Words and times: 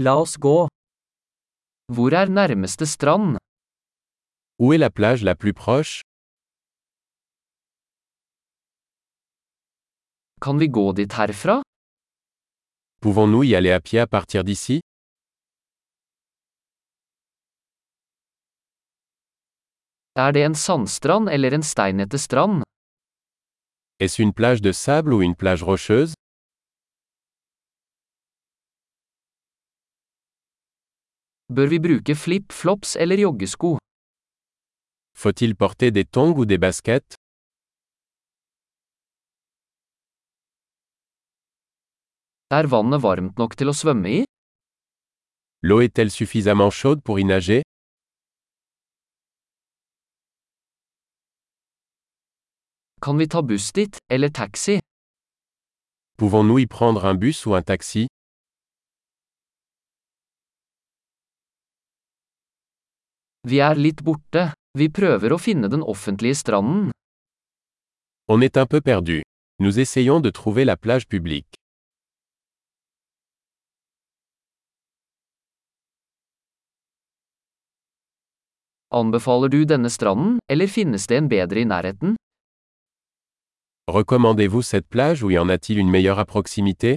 La 0.00 0.12
oss 0.22 0.36
gå. 0.38 0.68
Hvor 1.94 2.14
er 2.14 2.28
nærmeste 2.30 2.86
strand? 2.86 3.38
Où 4.60 4.72
est 4.72 4.78
la 4.78 4.90
plage 4.90 5.24
la 5.24 5.34
plus 5.34 5.52
proche? 5.52 6.02
Kan 10.40 10.58
vi 10.60 10.68
gå 10.68 10.92
dit 10.92 11.12
herfra? 11.18 11.62
Pouvons-nous 13.02 13.42
y 13.42 13.54
aller 13.56 13.72
à 13.72 13.80
pied 13.80 13.98
à 13.98 14.06
partir 14.06 14.44
d'ici? 14.44 14.80
Er 20.14 20.32
det 20.32 20.44
en 20.46 20.54
sandstrand 20.54 21.28
eller 21.28 21.54
en 21.54 21.62
steinete 21.62 22.18
strand? 22.18 22.62
Est-ce 23.98 24.22
une 24.22 24.32
plage 24.32 24.60
de 24.62 24.72
sable 24.72 25.12
ou 25.12 25.22
une 25.22 25.34
plage 25.34 25.62
rocheuse? 25.64 26.14
Bør 31.56 31.66
vi 31.72 31.78
bruke 31.80 32.14
flip-flops 32.14 32.96
eller 33.00 33.16
joggesko? 33.24 33.78
Faut-il 35.16 35.54
porter 35.56 35.90
des 35.90 36.04
tongs 36.04 36.36
ou 36.36 36.44
des 36.44 36.58
baskets? 36.58 37.16
Er 42.50 42.68
vannet 42.72 43.00
varmt 43.00 43.40
nok 43.40 43.56
til 43.56 43.72
å 43.72 43.74
svømme 43.80 44.12
i? 44.18 44.20
L'eau 45.62 45.80
est-elle 45.80 46.12
suffisamment 46.12 46.70
chaude 46.70 47.00
pour 47.00 47.18
y 47.18 47.24
nager? 47.24 47.62
Kan 53.00 53.16
vi 53.16 53.26
ta 53.26 53.40
buss 53.40 53.72
dit, 53.72 53.96
eller 54.10 54.28
taxi? 54.28 54.80
Pouvons-nous 56.18 56.58
y 56.58 56.66
prendre 56.66 57.06
un 57.06 57.14
bus 57.14 57.46
ou 57.46 57.54
un 57.54 57.62
taxi? 57.62 58.06
Vi 63.48 63.62
er 63.64 63.78
litt 63.80 64.02
borte. 64.04 64.50
Vi 64.76 64.90
prøver 64.92 65.32
å 65.32 65.38
finne 65.40 65.70
den 65.72 65.80
offentlige 65.80 66.36
stranden. 66.36 66.90
On 68.28 68.42
est 68.42 68.58
un 68.58 68.66
peu 68.66 68.82
perdu. 68.82 69.22
Nous 69.58 69.78
essayons 69.78 70.20
de 70.20 70.30
trouver 70.30 70.66
la 70.66 70.76
plage 70.76 71.08
publique. 71.08 71.54
Anbefaler 78.90 79.48
du 79.48 79.64
denne 79.64 79.88
stranden, 79.88 80.38
eller 80.48 80.66
finnes 80.66 81.06
det 81.08 81.16
en 81.16 81.28
bedre 81.28 81.60
i 81.60 81.64
nærheten? 81.64 82.16
Recommandez-vous 83.88 84.62
cette 84.62 84.88
plage 84.88 85.22
ou 85.24 85.30
y 85.30 85.38
en 85.38 85.48
a-t-il 85.48 85.78
une 85.78 85.90
meilleure 85.90 86.18
à 86.18 86.26
proximité? 86.26 86.96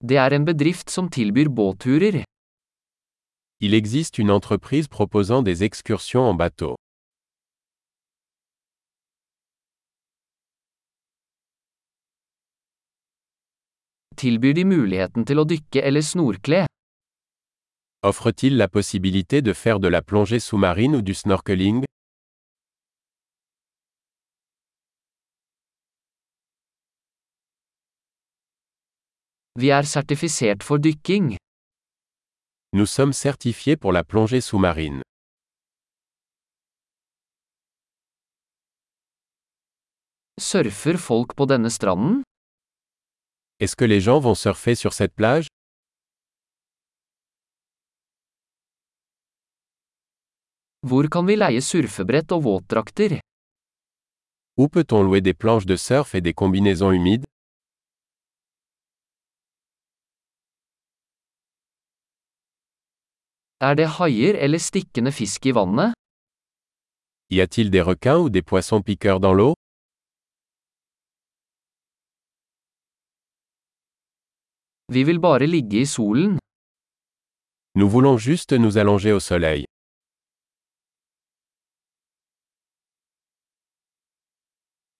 Det 0.00 0.16
er 0.16 0.34
en 0.36 0.44
bedrift 0.44 0.90
som 0.90 1.08
tilbyr 1.08 1.48
båtturer. 1.48 2.24
Il 3.60 3.72
existe 3.72 4.18
une 4.18 4.30
entreprise 4.30 4.88
proposant 4.88 5.42
des 5.42 5.62
excursions 5.64 6.28
en 6.28 6.34
bateau. 6.34 6.76
Tilbyr 14.16 14.52
de 14.52 14.64
muligheten 14.64 15.24
til 15.24 15.40
å 15.40 15.44
dykke 15.48 15.80
eller 15.80 16.04
snorkle? 16.04 16.66
Offre-t-il 18.04 18.56
la 18.56 18.68
possibilité 18.68 19.40
de 19.40 19.54
faire 19.54 19.80
de 19.80 19.88
la 19.88 20.02
plongée 20.02 20.40
sous-marine 20.40 20.96
ou 20.96 21.02
du 21.02 21.14
snorkeling? 21.14 21.84
Vi 29.58 29.70
er 29.72 29.86
sertifisert 29.88 30.62
for 30.62 30.76
dykking. 30.78 31.36
Nous 32.76 32.86
sommes 32.86 33.14
certifiés 33.14 33.76
pour 33.76 33.92
la 33.92 34.04
plongée 34.04 34.42
sous-marine. 34.42 35.00
Surfer 40.38 40.98
folk 40.98 41.32
på 41.34 41.46
denne 41.46 41.70
stranden? 41.70 42.22
Est-ce 43.58 43.76
que 43.76 43.86
les 43.86 44.00
gens 44.02 44.20
vont 44.20 44.34
surfer 44.34 44.74
sur 44.74 44.92
cette 44.92 45.14
plage? 45.14 45.46
Hvor 50.86 51.08
kan 51.08 51.24
vi 51.26 51.36
leie 51.36 51.62
surfebrett 51.62 52.32
og 52.32 52.42
våtdrakter? 52.44 53.20
Où 54.58 54.68
peut-on 54.68 55.02
louer 55.02 55.22
des 55.22 55.34
planches 55.34 55.66
de 55.66 55.76
surf 55.76 56.14
et 56.14 56.20
des 56.20 56.34
combinaisons 56.34 56.92
humides? 56.92 57.24
Er 63.58 63.74
det 63.74 63.86
haier 63.96 64.36
eller 64.44 64.60
stikkende 64.60 65.12
fisk 65.12 65.46
i 65.48 65.52
vannet? 65.56 65.94
Y 67.32 67.40
a-t-il 67.40 67.70
des 67.70 67.80
requins 67.80 68.18
ou 68.18 68.28
des 68.28 68.42
poissons 68.42 68.82
piqueurs 68.82 69.18
dans 69.18 69.32
l'eau? 69.32 69.54
Vi 74.92 75.04
vil 75.04 75.18
bare 75.18 75.46
ligge 75.46 75.80
i 75.80 75.86
solen. 75.86 76.38
Nous 77.74 77.88
voulons 77.88 78.18
juste 78.18 78.52
nous 78.52 78.76
allonger 78.76 79.12
au 79.12 79.20
soleil. 79.20 79.64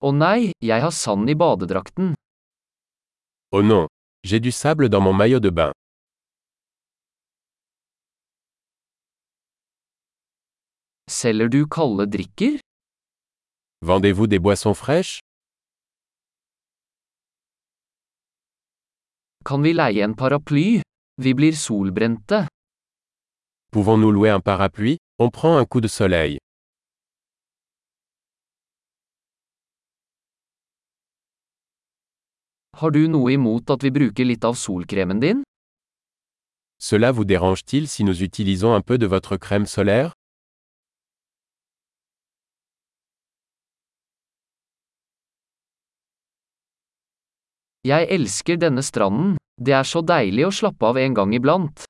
Å 0.01 0.13
nei, 0.13 0.53
jeg 0.65 0.81
har 0.85 0.93
sand 0.93 1.29
i 1.29 1.35
badedrakten. 1.35 2.15
Oh 3.53 3.63
non 3.63 3.87
J'ai 4.25 4.41
du 4.41 4.51
sable 4.51 4.89
dans 4.89 5.01
mon 5.01 5.13
maillot 5.13 5.41
de 5.41 5.51
bain. 5.51 5.73
Selger 11.17 11.49
du 11.49 11.65
kalde 11.67 12.05
drikker? 12.13 12.59
Vendez-vous 13.81 14.27
des 14.27 14.39
boissons 14.39 14.75
fraîches? 14.75 15.21
Kan 19.43 19.63
vi 19.63 19.73
leie 19.73 20.05
en 20.05 20.13
paraply? 20.13 20.83
Vi 21.17 21.33
blir 21.33 21.57
solbrente. 21.57 22.35
Pouvons-nous 23.73 24.11
louer 24.11 24.29
un 24.29 24.41
parapluie? 24.41 24.99
On 25.19 25.31
prend 25.31 25.57
un 25.57 25.65
coup 25.65 25.81
de 25.81 25.89
soleil. 25.89 26.37
Har 32.77 32.91
du 32.91 33.09
noe 33.09 33.33
imot 33.33 33.71
at 33.71 33.81
vi 33.81 33.91
bruker 33.91 34.29
litt 34.29 34.45
av 34.45 34.61
solkremen 34.67 35.25
din? 35.25 35.43
Cela 36.79 37.11
vous 37.11 37.25
dérange-t-il 37.25 37.89
si 37.89 38.05
nous 38.05 38.23
utilisons 38.23 38.75
un 38.75 38.83
peu 38.83 38.99
de 38.99 39.07
votre 39.07 39.39
crème 39.39 39.65
solaire? 39.65 40.13
Jeg 47.87 48.09
elsker 48.11 48.57
denne 48.59 48.83
stranden. 48.83 49.37
Det 49.63 49.75
er 49.79 49.85
så 49.87 50.01
deilig 50.03 50.49
å 50.49 50.55
slappe 50.59 50.89
av 50.89 50.97
en 50.99 51.13
gang 51.15 51.35
iblant. 51.37 51.85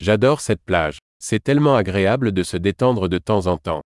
J'adore 0.00 0.40
cette 0.40 0.64
plage. 0.64 0.98
C'est 1.20 1.42
tellement 1.44 1.76
agréable 1.76 2.32
de 2.32 2.42
se 2.42 2.56
détendre 2.56 3.08
de 3.08 3.18
temps 3.18 3.46
en 3.46 3.58
temps. 3.58 3.82